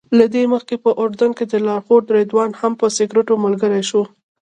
[0.19, 4.03] له دې مخکې په اردن کې لارښود رضوان هم په سګرټو ملګری شو.